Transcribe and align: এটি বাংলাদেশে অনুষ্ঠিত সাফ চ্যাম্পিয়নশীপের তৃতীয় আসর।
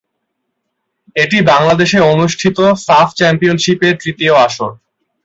এটি 1.15 1.37
বাংলাদেশে 1.51 1.99
অনুষ্ঠিত 2.13 2.57
সাফ 2.85 3.07
চ্যাম্পিয়নশীপের 3.17 3.93
তৃতীয় 4.01 4.33
আসর। 4.45 4.71